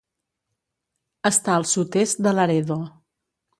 Està 1.31 1.53
al 1.57 1.67
sud-est 1.73 2.25
de 2.29 2.35
Laredo. 2.39 2.81